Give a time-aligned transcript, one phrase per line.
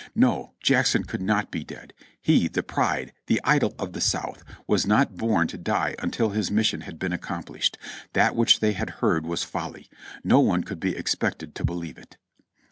[0.15, 0.55] No!
[0.63, 1.93] Jackson could not be dead.
[2.19, 2.47] He.
[2.47, 6.81] the pride, the idol of the South, was not born to die until his mission
[6.81, 7.77] had been accomplished.
[8.13, 9.91] That which they had heard was folly!
[10.23, 12.17] No one could be expected to believe it.